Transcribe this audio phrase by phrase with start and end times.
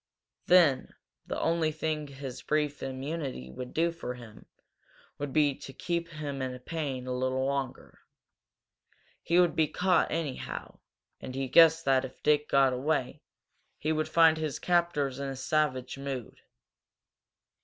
[0.47, 0.95] Then
[1.27, 4.47] the only thing his brief immunity would do for him
[5.19, 7.99] would be to keep him in pain a little longer.
[9.21, 10.79] He would be caught anyhow,
[11.19, 13.21] and he guessed that, if Dick got away,
[13.77, 16.41] he would find his captors in a savage mood.